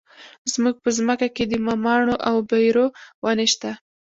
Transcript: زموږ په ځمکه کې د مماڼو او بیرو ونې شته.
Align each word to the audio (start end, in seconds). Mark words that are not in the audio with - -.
زموږ 0.51 0.75
په 0.83 0.89
ځمکه 0.97 1.27
کې 1.35 1.43
د 1.47 1.53
مماڼو 1.67 2.15
او 2.29 2.35
بیرو 2.49 2.85
ونې 3.25 3.47
شته. 3.53 3.71